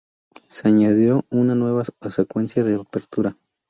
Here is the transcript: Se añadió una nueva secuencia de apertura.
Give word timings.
Se 0.47 0.67
añadió 0.67 1.25
una 1.29 1.53
nueva 1.53 1.83
secuencia 2.09 2.63
de 2.63 2.73
apertura. 2.73 3.37